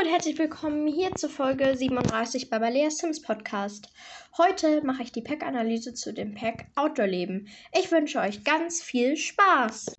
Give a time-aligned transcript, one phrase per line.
[0.00, 3.88] und herzlich willkommen hier zur Folge 37 bei Balea Sims Podcast.
[4.38, 7.48] Heute mache ich die Pack-Analyse zu dem Pack Outdoor Leben.
[7.78, 9.96] Ich wünsche euch ganz viel Spaß.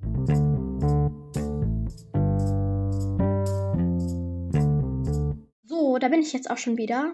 [5.65, 7.13] So, da bin ich jetzt auch schon wieder.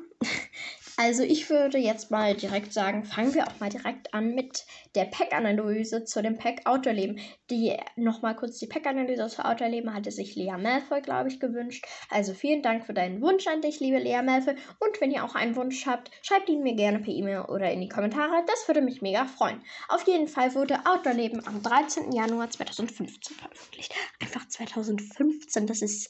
[1.00, 5.05] Also ich würde jetzt mal direkt sagen, fangen wir auch mal direkt an mit der
[5.05, 7.20] Pack-Analyse zu dem Pack Outdoor-Leben.
[7.52, 11.86] Die nochmal kurz die Pack-Analyse zu Outdoor-Leben hatte sich Lea Malfoy, glaube ich, gewünscht.
[12.09, 14.55] Also vielen Dank für deinen Wunsch an dich, liebe Lea Malfoy.
[14.80, 17.81] Und wenn ihr auch einen Wunsch habt, schreibt ihn mir gerne per E-Mail oder in
[17.81, 18.44] die Kommentare.
[18.48, 19.61] Das würde mich mega freuen.
[19.89, 22.11] Auf jeden Fall wurde Outdoor-Leben am 13.
[22.11, 23.94] Januar 2015 veröffentlicht.
[24.20, 26.09] Einfach 2015, das ist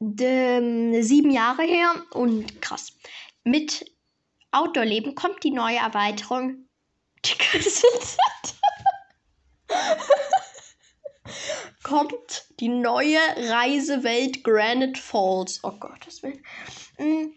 [0.00, 2.96] sieben Jahre her und krass.
[3.44, 3.84] Mit
[4.52, 6.66] Outdoor-Leben kommt die neue Erweiterung.
[11.82, 15.60] kommt die neue Reisewelt Granite Falls.
[15.62, 16.44] Oh Gottes Willen.
[16.98, 17.32] Mm,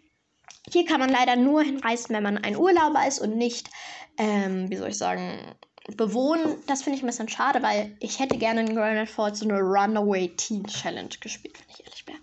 [0.72, 3.70] hier kann man leider nur hinreisen, wenn man ein Urlauber ist und nicht,
[4.18, 5.56] ähm, wie soll ich sagen,
[5.98, 6.58] bewohnen.
[6.68, 9.60] Das finde ich ein bisschen schade, weil ich hätte gerne in Granite Falls so eine
[9.60, 12.16] Runaway Teen Challenge gespielt, wenn ich ehrlich bin.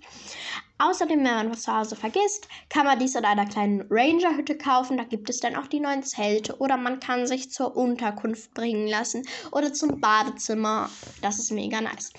[0.80, 4.96] Außerdem, wenn man was zu Hause vergisst, kann man dies in einer kleinen Ranger-Hütte kaufen.
[4.96, 6.56] Da gibt es dann auch die neuen Zelte.
[6.56, 10.88] Oder man kann sich zur Unterkunft bringen lassen oder zum Badezimmer.
[11.20, 12.12] Das ist mega nice.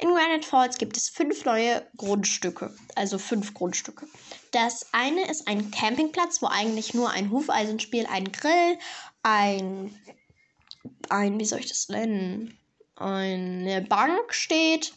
[0.00, 2.74] In Granite Falls gibt es fünf neue Grundstücke.
[2.96, 4.06] Also fünf Grundstücke.
[4.50, 8.78] Das eine ist ein Campingplatz, wo eigentlich nur ein Hufeisenspiel, ein Grill,
[9.22, 9.94] ein,
[11.08, 12.58] ein, wie soll ich das nennen?
[12.96, 14.92] Eine Bank steht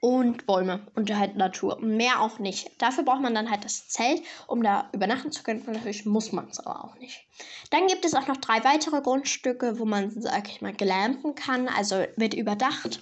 [0.00, 1.78] und Bäume und halt Natur.
[1.80, 2.70] Mehr auch nicht.
[2.80, 5.64] Dafür braucht man dann halt das Zelt, um da übernachten zu können.
[5.66, 7.26] Natürlich muss man es aber auch nicht.
[7.70, 11.68] Dann gibt es auch noch drei weitere Grundstücke, wo man, sag ich mal, glampen kann.
[11.68, 13.00] Also wird überdacht.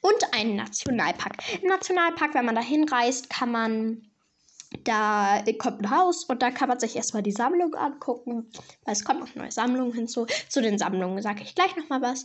[0.00, 1.36] Und einen Nationalpark.
[1.62, 4.12] Im Nationalpark, wenn man da hinreist, kann man
[4.84, 8.50] da kommt ein Haus und da kann man sich erstmal die Sammlung angucken,
[8.84, 10.26] weil es kommt noch neue Sammlungen hinzu.
[10.48, 12.24] Zu den Sammlungen sage ich gleich nochmal was.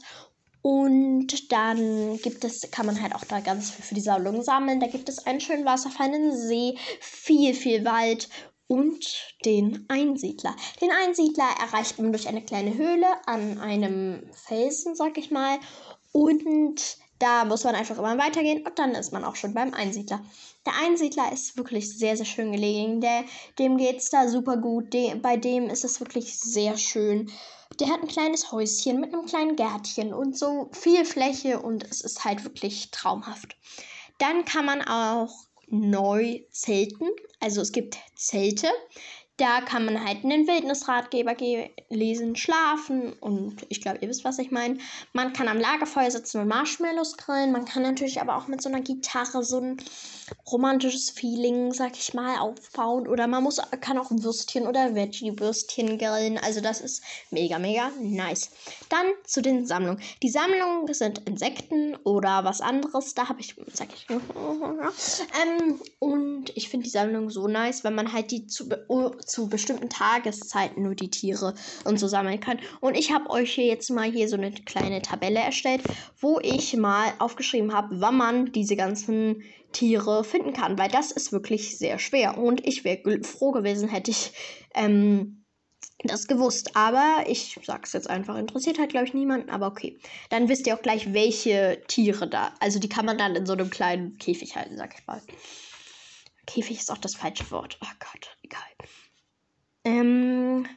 [0.61, 4.79] Und dann gibt es, kann man halt auch da ganz viel für die Sammlung sammeln.
[4.79, 8.27] Da gibt es einen schönen Wasserfall, einen See, viel, viel Wald
[8.67, 9.05] und
[9.45, 10.55] den Einsiedler.
[10.81, 15.57] Den Einsiedler erreicht man durch eine kleine Höhle an einem Felsen, sag ich mal.
[16.11, 20.21] Und da muss man einfach immer weitergehen und dann ist man auch schon beim Einsiedler.
[20.65, 23.01] Der Einsiedler ist wirklich sehr, sehr schön gelegen.
[23.01, 23.23] Der,
[23.57, 24.93] dem geht es da super gut.
[24.93, 27.31] De, bei dem ist es wirklich sehr schön.
[27.79, 32.01] Der hat ein kleines Häuschen mit einem kleinen Gärtchen und so viel Fläche und es
[32.01, 33.55] ist halt wirklich traumhaft.
[34.17, 37.07] Dann kann man auch neu zelten.
[37.39, 38.67] Also es gibt Zelte.
[39.37, 41.35] Da kann man halt einen Wildnisratgeber
[41.89, 44.79] lesen, schlafen und ich glaube, ihr wisst, was ich meine.
[45.13, 47.51] Man kann am Lagerfeuer sitzen und Marshmallows grillen.
[47.51, 49.77] Man kann natürlich aber auch mit so einer Gitarre so ein
[50.51, 53.07] romantisches Feeling, sag ich mal, aufbauen.
[53.07, 56.39] Oder man muss, kann auch Würstchen oder Veggie-Würstchen grillen.
[56.39, 58.49] Also das ist mega, mega nice.
[58.89, 60.01] Dann zu den Sammlungen.
[60.23, 63.13] Die Sammlungen sind Insekten oder was anderes.
[63.13, 68.11] Da habe ich, sag ich, ähm, und ich finde die Sammlung so nice, wenn man
[68.11, 68.67] halt die zu
[69.27, 72.59] zu bestimmten Tageszeiten nur die Tiere und so sammeln kann.
[72.79, 75.83] Und ich habe euch hier jetzt mal hier so eine kleine Tabelle erstellt,
[76.19, 79.43] wo ich mal aufgeschrieben habe, wann man diese ganzen
[79.73, 82.37] Tiere finden kann, weil das ist wirklich sehr schwer.
[82.37, 84.31] Und ich wäre froh gewesen, hätte ich
[84.73, 85.45] ähm,
[86.03, 86.75] das gewusst.
[86.75, 89.49] Aber ich sag's jetzt einfach, interessiert halt, glaube ich, niemanden.
[89.49, 89.99] Aber okay.
[90.29, 92.53] Dann wisst ihr auch gleich, welche Tiere da.
[92.59, 95.21] Also die kann man dann in so einem kleinen Käfig halten, sag ich mal.
[96.45, 97.77] Käfig ist auch das falsche Wort.
[97.83, 98.61] Oh Gott, egal.
[99.87, 100.67] Ähm,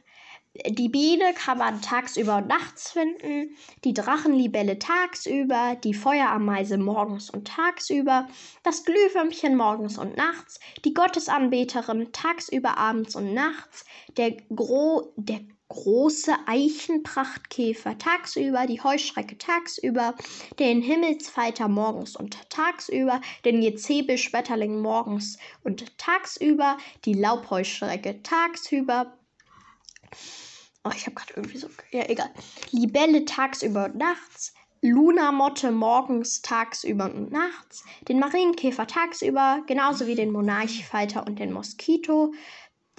[0.67, 7.47] die Biene kann man tagsüber und nachts finden, die Drachenlibelle tagsüber, die Feuerameise morgens und
[7.47, 8.27] tagsüber,
[8.63, 13.85] das Glühwürmchen morgens und nachts, die Gottesanbeterin tagsüber, abends und nachts,
[14.15, 20.15] der, Gro der große Eichenprachtkäfer tagsüber, die Heuschrecke tagsüber,
[20.59, 29.17] den Himmelsfalter morgens und tagsüber, den Jezebelschmetterling morgens und tagsüber, die Laubheuschrecke tagsüber.
[30.83, 31.69] Oh, ich habe gerade irgendwie so.
[31.91, 32.29] Ja, egal.
[32.71, 34.53] Libelle tagsüber und nachts.
[34.83, 42.33] Lunamotte morgens, tagsüber und nachts, den Marienkäfer tagsüber, genauso wie den Monarchfalter und den Moskito,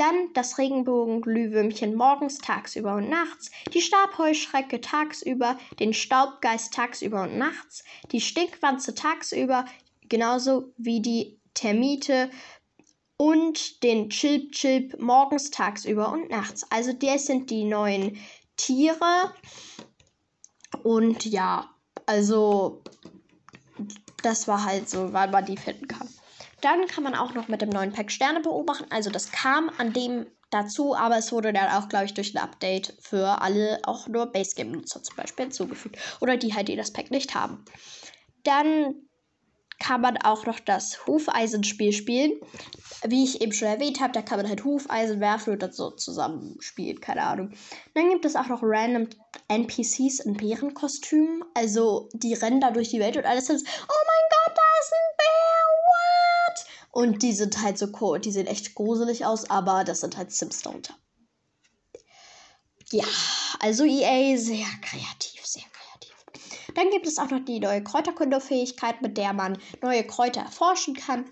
[0.02, 7.84] dann das Regenbogenglühwürmchen morgens, tagsüber und nachts, die Stabheuschrecke tagsüber, den Staubgeist tagsüber und nachts,
[8.10, 9.64] die Stinkwanze tagsüber,
[10.08, 12.30] genauso wie die Termite
[13.16, 16.66] und den Chilp Chilp morgens, tagsüber und nachts.
[16.70, 18.18] Also das sind die neuen
[18.56, 19.32] Tiere.
[20.82, 21.70] Und ja,
[22.06, 22.82] also
[24.24, 26.08] das war halt so, weil man die finden kann.
[26.62, 28.86] Dann kann man auch noch mit dem neuen Pack Sterne beobachten.
[28.90, 32.42] Also das kam an dem dazu, aber es wurde dann auch, glaube ich, durch ein
[32.42, 35.98] Update für alle, auch nur Base Game-Nutzer zum Beispiel hinzugefügt.
[36.20, 37.64] Oder die halt, die das Pack nicht haben.
[38.44, 38.94] Dann
[39.82, 42.32] kann man auch noch das Hufeisenspiel spielen.
[43.04, 45.90] Wie ich eben schon erwähnt habe, da kann man halt Hufeisen werfen und das so
[45.90, 47.50] zusammenspielen, keine Ahnung.
[47.94, 49.08] Dann gibt es auch noch random
[49.48, 51.44] NPCs in Bärenkostümen.
[51.54, 54.92] Also die rennen da durch die Welt und alles ist, oh mein Gott, da ist
[54.92, 55.51] ein Bär?
[56.92, 60.30] Und die sind halt so cool, die sehen echt gruselig aus, aber das sind halt
[60.30, 60.94] Sims darunter.
[62.92, 63.04] Ja,
[63.58, 65.64] also EA sehr kreativ, sehr
[66.74, 71.24] dann gibt es auch noch die neue Kräuterkundefähigkeit, mit der man neue Kräuter erforschen kann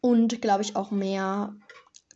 [0.00, 1.54] und, glaube ich, auch mehr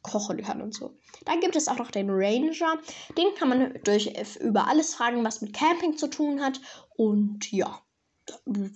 [0.02, 0.94] kochen kann und so.
[1.24, 2.78] Dann gibt es auch noch den Ranger.
[3.18, 6.60] Den kann man durch über alles fragen, was mit Camping zu tun hat.
[6.96, 7.82] Und ja.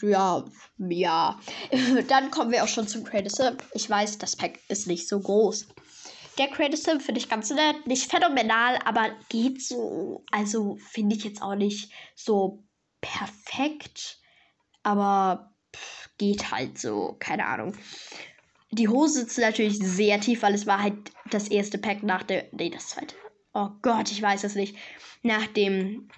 [0.03, 0.45] Ja,
[0.79, 1.41] ja.
[2.09, 3.57] Dann kommen wir auch schon zum Credit Sim.
[3.73, 5.67] Ich weiß, das Pack ist nicht so groß.
[6.39, 7.87] Der Credit Sim finde ich ganz nett.
[7.87, 10.25] Nicht phänomenal, aber geht so.
[10.31, 12.65] Also finde ich jetzt auch nicht so
[13.01, 14.19] perfekt,
[14.83, 17.77] aber pff, geht halt so, keine Ahnung.
[18.71, 20.97] Die Hose sitzt natürlich sehr tief, weil es war halt
[21.31, 22.47] das erste Pack nach der.
[22.53, 23.15] Nee, das zweite.
[23.53, 24.77] Oh Gott, ich weiß es nicht.
[25.23, 26.09] Nachdem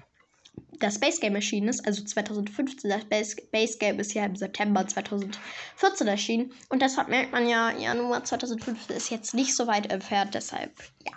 [0.79, 4.87] das Base Game erschienen ist, also 2015, das Base, Base Game ist ja im September
[4.87, 6.53] 2014 erschienen.
[6.69, 10.73] Und deshalb merkt man ja, Januar 2015 ist jetzt nicht so weit entfernt, deshalb,
[11.05, 11.13] ja.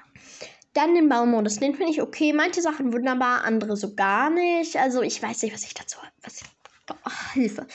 [0.74, 1.58] Dann den Baumodus.
[1.58, 2.32] Den finde ich okay.
[2.32, 4.78] Manche Sachen wunderbar, andere so gar nicht.
[4.78, 5.98] Also ich weiß nicht, was ich dazu.
[6.22, 6.48] Was ich,
[6.92, 7.66] oh, Hilfe.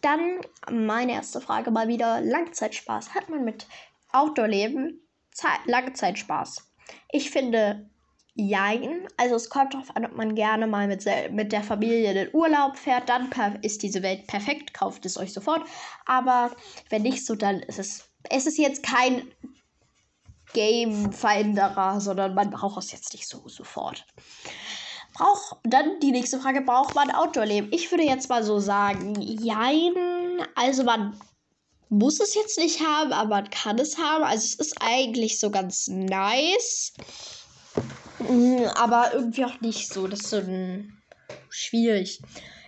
[0.00, 0.40] Dann
[0.70, 2.22] meine erste Frage mal wieder.
[2.22, 3.14] Langzeitspaß.
[3.14, 3.66] Hat man mit
[4.12, 5.00] Outdoor-Leben
[5.66, 6.72] lange Zeit Spaß?
[7.10, 7.90] Ich finde,
[8.34, 9.06] jein.
[9.16, 12.34] Also es kommt darauf an, ob man gerne mal mit, mit der Familie in den
[12.34, 13.08] Urlaub fährt.
[13.08, 13.30] Dann
[13.62, 14.74] ist diese Welt perfekt.
[14.74, 15.62] Kauft es euch sofort.
[16.06, 16.50] Aber
[16.88, 18.08] wenn nicht so, dann ist es.
[18.30, 19.32] Es ist jetzt kein
[20.52, 24.06] Game-Veränderer, sondern man braucht es jetzt nicht so sofort.
[25.14, 27.68] Braucht dann die nächste Frage: Braucht man Outdoor-Leben?
[27.72, 29.92] Ich würde jetzt mal so sagen, jein.
[30.54, 31.18] Also man
[31.88, 34.24] muss es jetzt nicht haben, aber man kann es haben.
[34.24, 36.94] Also es ist eigentlich so ganz nice.
[38.18, 40.06] Mm, aber irgendwie auch nicht so.
[40.06, 41.02] Das ist so ein
[41.48, 42.20] schwierig.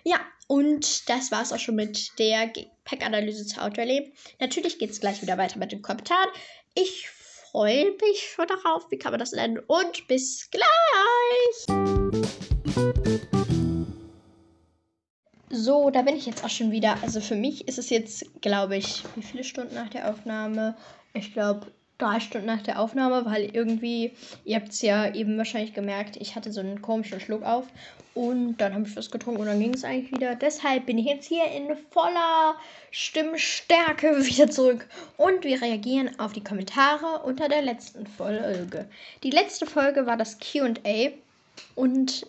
[0.05, 2.53] Ja, und das war es auch schon mit der
[2.85, 4.13] Pack-Analyse zu Outdoor-Leben.
[4.41, 6.29] Natürlich geht es gleich wieder weiter mit den Kommentaren.
[6.75, 8.91] Ich freue mich schon darauf.
[8.91, 9.59] Wie kann man das nennen?
[9.59, 10.65] Und bis gleich!
[15.51, 17.01] So, da bin ich jetzt auch schon wieder.
[17.03, 20.77] Also für mich ist es jetzt, glaube ich, wie viele Stunden nach der Aufnahme?
[21.15, 24.13] Ich glaube drei Stunden nach der Aufnahme, weil irgendwie,
[24.45, 27.67] ihr habt es ja eben wahrscheinlich gemerkt, ich hatte so einen komischen Schluck auf
[28.15, 30.35] und dann habe ich was getrunken und dann ging es eigentlich wieder.
[30.35, 32.57] Deshalb bin ich jetzt hier in voller
[32.91, 34.87] Stimmstärke wieder zurück
[35.17, 38.89] und wir reagieren auf die Kommentare unter der letzten Folge.
[39.23, 41.11] Die letzte Folge war das QA
[41.75, 42.27] und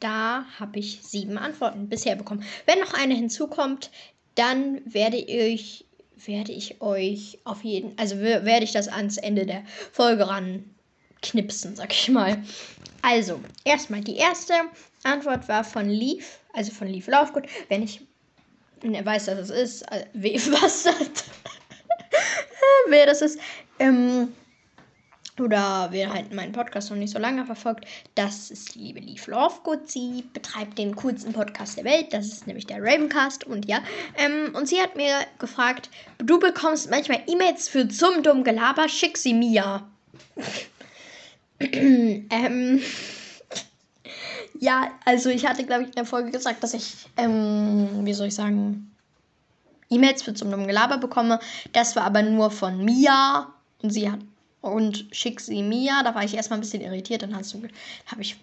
[0.00, 2.44] da habe ich sieben Antworten bisher bekommen.
[2.66, 3.90] Wenn noch eine hinzukommt,
[4.34, 5.84] dann werde ich
[6.26, 10.64] werde ich euch auf jeden, also werde ich das ans Ende der Folge ran
[11.22, 12.42] knipsen, sag ich mal.
[13.02, 14.54] Also, erstmal die erste
[15.02, 17.44] Antwort war von Leaf, also von Leaf Laufgut.
[17.68, 18.00] Wenn ich
[18.82, 21.24] weiß, dass es ist, äh, was das,
[22.88, 23.38] wer das ist,
[23.78, 24.32] ähm,
[25.40, 29.26] oder wer halt meinen Podcast noch nicht so lange verfolgt, das ist die liebe Leaf
[29.26, 29.90] Lovegood.
[29.90, 32.12] Sie betreibt den coolsten Podcast der Welt.
[32.12, 33.44] Das ist nämlich der Ravencast.
[33.44, 33.80] Und ja,
[34.16, 39.18] ähm, und sie hat mir gefragt, du bekommst manchmal E-Mails für zum dummen Gelaber, schick
[39.18, 39.82] sie mir.
[41.58, 42.80] ähm,
[44.60, 48.28] ja, also ich hatte, glaube ich, in der Folge gesagt, dass ich, ähm, wie soll
[48.28, 48.92] ich sagen,
[49.90, 51.40] E-Mails für zum dummen Gelaber bekomme.
[51.72, 53.52] Das war aber nur von Mia.
[53.82, 54.20] Und sie hat
[54.64, 56.00] und schick sie mir.
[56.04, 57.22] Da war ich erstmal ein bisschen irritiert.
[57.22, 57.44] Dann habe
[58.20, 58.36] ich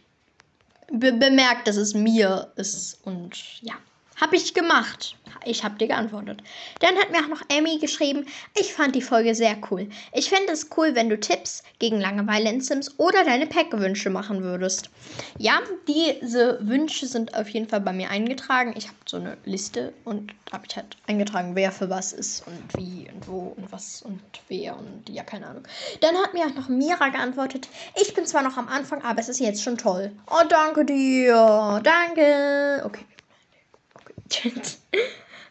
[0.91, 2.99] be bemerkt, dass es mir ist.
[3.03, 3.73] Und ja,
[4.21, 5.17] habe ich gemacht.
[5.43, 6.43] Ich habe dir geantwortet.
[6.79, 9.89] Dann hat mir auch noch Amy geschrieben, ich fand die Folge sehr cool.
[10.13, 14.43] Ich fände es cool, wenn du Tipps gegen Langeweile in Sims oder deine Pack-Wünsche machen
[14.43, 14.91] würdest.
[15.39, 18.75] Ja, diese Wünsche sind auf jeden Fall bei mir eingetragen.
[18.77, 22.77] Ich habe so eine Liste und habe ich halt eingetragen, wer für was ist und
[22.77, 25.63] wie und wo und was und wer und ja, keine Ahnung.
[26.01, 27.67] Dann hat mir auch noch Mira geantwortet,
[27.99, 30.11] ich bin zwar noch am Anfang, aber es ist jetzt schon toll.
[30.29, 31.81] Oh, danke dir.
[31.83, 32.83] Danke.
[32.85, 33.05] Okay.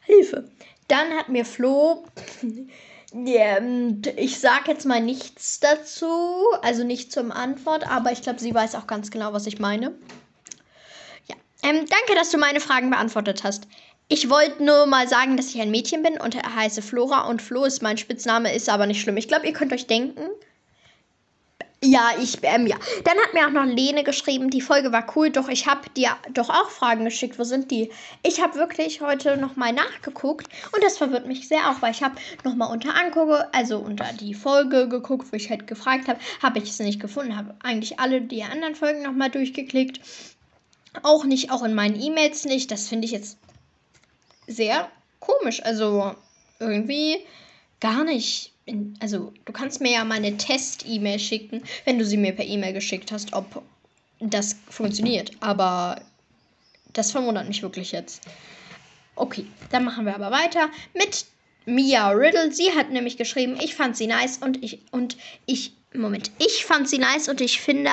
[0.02, 0.50] Hilfe.
[0.88, 2.04] Dann hat mir Flo,
[4.16, 8.74] ich sag jetzt mal nichts dazu, also nicht zum Antwort, aber ich glaube, sie weiß
[8.74, 9.94] auch ganz genau, was ich meine.
[11.28, 13.68] Ja, ähm, danke, dass du meine Fragen beantwortet hast.
[14.08, 17.64] Ich wollte nur mal sagen, dass ich ein Mädchen bin und heiße Flora und Flo
[17.64, 19.16] ist mein Spitzname, ist aber nicht schlimm.
[19.16, 20.28] Ich glaube, ihr könnt euch denken.
[21.82, 22.76] Ja, ich, ähm, ja.
[23.04, 26.10] Dann hat mir auch noch Lene geschrieben, die Folge war cool, doch ich habe dir
[26.34, 27.38] doch auch Fragen geschickt.
[27.38, 27.90] Wo sind die?
[28.22, 32.16] Ich habe wirklich heute nochmal nachgeguckt und das verwirrt mich sehr auch, weil ich habe
[32.44, 36.68] nochmal unter angucke, also unter die Folge geguckt, wo ich halt gefragt habe, habe ich
[36.68, 40.00] es nicht gefunden, habe eigentlich alle die anderen Folgen nochmal durchgeklickt.
[41.02, 42.70] Auch nicht, auch in meinen E-Mails nicht.
[42.70, 43.38] Das finde ich jetzt
[44.46, 45.62] sehr komisch.
[45.64, 46.14] Also
[46.58, 47.24] irgendwie
[47.80, 48.52] gar nicht.
[48.70, 52.44] In, also du kannst mir ja mal eine Test-E-Mail schicken, wenn du sie mir per
[52.44, 53.62] E-Mail geschickt hast, ob
[54.20, 55.32] das funktioniert.
[55.40, 56.00] Aber
[56.92, 58.22] das verwundert mich wirklich jetzt.
[59.16, 61.26] Okay, dann machen wir aber weiter mit
[61.66, 62.52] Mia Riddle.
[62.52, 66.88] Sie hat nämlich geschrieben, ich fand sie nice und ich und ich Moment, ich fand
[66.88, 67.90] sie nice und ich finde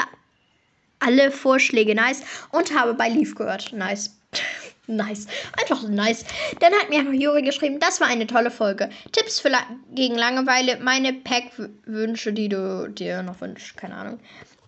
[1.00, 3.74] alle Vorschläge nice und habe bei Leaf gehört.
[3.74, 4.16] Nice.
[4.88, 5.28] Nice.
[5.60, 6.24] Einfach nice.
[6.62, 8.90] Dann hat mir noch Juri geschrieben, das war eine tolle Folge.
[9.12, 9.60] Tipps für La
[9.92, 13.76] gegen Langeweile, meine Pack-Wünsche, die du dir noch wünschst.
[13.76, 14.20] Keine Ahnung.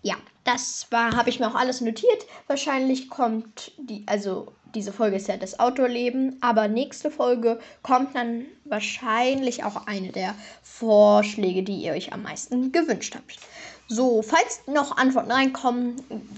[0.02, 2.26] Ja, das war, habe ich mir auch alles notiert.
[2.48, 8.46] Wahrscheinlich kommt die, also diese Folge ist ja das Outdoor-Leben, aber nächste Folge kommt dann
[8.66, 13.40] wahrscheinlich auch eine der Vorschläge, die ihr euch am meisten gewünscht habt.
[13.92, 15.96] So, falls noch Antworten reinkommen,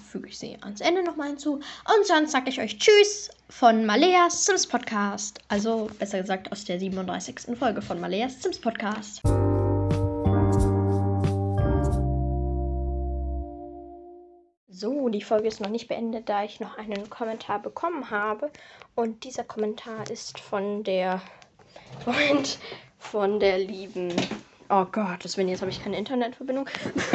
[0.09, 1.55] füge ich sie ans Ende nochmal hinzu.
[1.55, 5.37] Und sonst sage ich euch Tschüss von Maleas Sims Podcast.
[5.49, 7.57] Also besser gesagt aus der 37.
[7.59, 9.21] Folge von Maleas Sims Podcast.
[14.69, 18.49] So, die Folge ist noch nicht beendet, da ich noch einen Kommentar bekommen habe.
[18.95, 21.21] Und dieser Kommentar ist von der
[22.05, 22.59] Freund
[22.97, 24.13] von der lieben
[24.73, 26.65] Oh Gott, deswegen jetzt habe ich keine Internetverbindung.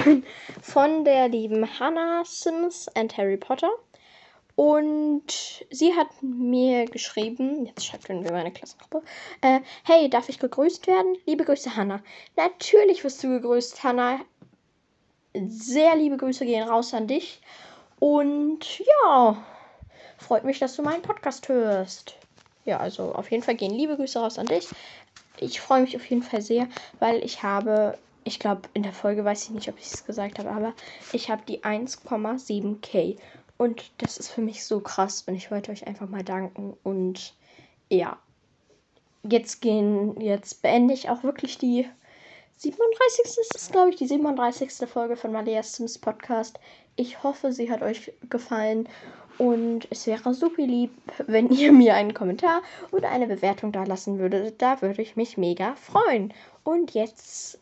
[0.60, 3.70] Von der lieben Hannah Sims and Harry Potter.
[4.56, 9.02] Und sie hat mir geschrieben, jetzt schreibt wir meine Klassengruppe,
[9.40, 11.16] äh, hey, darf ich gegrüßt werden?
[11.25, 12.02] Liebe Grüße, Hannah.
[12.36, 14.20] Natürlich wirst du gegrüßt, Hannah.
[15.48, 17.40] Sehr liebe Grüße gehen raus an dich.
[17.98, 19.42] Und ja,
[20.18, 22.16] freut mich, dass du meinen Podcast hörst.
[22.66, 24.68] Ja, also auf jeden Fall gehen liebe Grüße raus an dich
[25.38, 29.24] ich freue mich auf jeden Fall sehr, weil ich habe, ich glaube, in der Folge
[29.24, 30.72] weiß ich nicht, ob ich es gesagt habe, aber
[31.12, 33.16] ich habe die 1,7k.
[33.58, 36.76] Und das ist für mich so krass und ich wollte euch einfach mal danken.
[36.82, 37.34] Und
[37.88, 38.18] ja,
[39.22, 41.88] jetzt gehen, jetzt beende ich auch wirklich die
[42.58, 43.24] 37.
[43.24, 44.88] ist es, glaube ich, die 37.
[44.88, 46.58] Folge von Malia Sims Podcast.
[46.96, 48.88] Ich hoffe, sie hat euch gefallen
[49.38, 50.90] und es wäre super lieb,
[51.26, 54.60] wenn ihr mir einen Kommentar oder eine Bewertung da lassen würdet.
[54.62, 56.32] Da würde ich mich mega freuen.
[56.64, 57.58] Und jetzt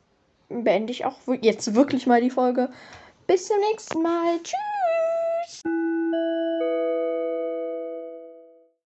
[0.48, 2.70] beende ich auch jetzt wirklich mal die Folge.
[3.26, 4.38] Bis zum nächsten Mal.
[4.42, 5.62] Tschüss.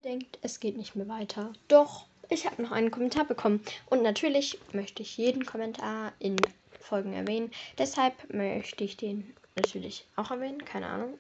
[0.05, 1.53] Denkt, es geht nicht mehr weiter.
[1.69, 3.63] Doch, ich habe noch einen Kommentar bekommen.
[3.91, 6.37] Und natürlich möchte ich jeden Kommentar in
[6.79, 7.51] Folgen erwähnen.
[7.79, 10.65] Deshalb möchte ich den natürlich auch erwähnen.
[10.65, 11.19] Keine Ahnung.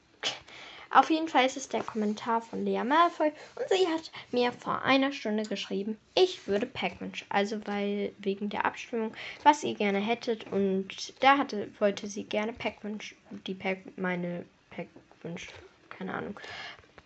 [0.92, 4.82] Auf jeden Fall ist es der Kommentar von Lea Malfoy und sie hat mir vor
[4.82, 10.50] einer Stunde geschrieben, ich würde Pac-Wunsch, also weil wegen der Abstimmung, was ihr gerne hättet
[10.50, 13.14] und da hatte, wollte sie gerne Pac-Wunsch,
[13.46, 15.48] die Pac, meine Pac-Wunsch,
[15.90, 16.40] keine Ahnung.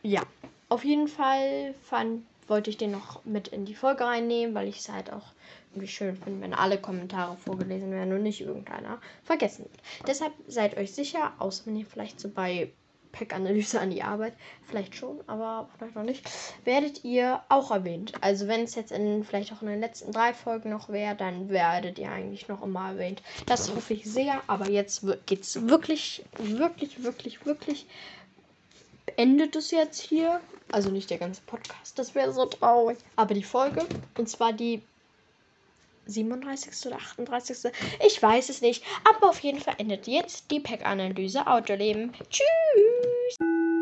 [0.03, 0.23] Ja,
[0.71, 4.79] auf jeden Fall fand, wollte ich den noch mit in die Folge reinnehmen, weil ich
[4.79, 5.27] es halt auch
[5.73, 9.83] irgendwie schön finde, wenn alle Kommentare vorgelesen werden und nicht irgendeiner vergessen wird.
[10.07, 12.71] Deshalb seid euch sicher, außer wenn ihr vielleicht so bei
[13.15, 14.35] Pack-Analyse an die Arbeit.
[14.67, 16.29] Vielleicht schon, aber vielleicht noch nicht.
[16.65, 18.13] Werdet ihr auch erwähnt.
[18.21, 21.49] Also wenn es jetzt in vielleicht auch in den letzten drei Folgen noch wäre, dann
[21.49, 23.23] werdet ihr eigentlich noch immer erwähnt.
[23.47, 24.43] Das hoffe ich sehr.
[24.47, 27.87] Aber jetzt geht es wirklich, wirklich, wirklich, wirklich.
[29.17, 30.41] Endet es jetzt hier.
[30.73, 32.99] Also nicht der ganze Podcast, das wäre so traurig.
[33.17, 34.83] Aber die Folge, und zwar die
[36.07, 36.87] 37.
[36.87, 37.73] oder 38.
[38.05, 38.83] Ich weiß es nicht.
[39.05, 42.13] Aber auf jeden Fall endet jetzt die Pack-Analyse Autoleben.
[42.31, 42.94] Tschüss!
[43.31, 43.74] Cheers!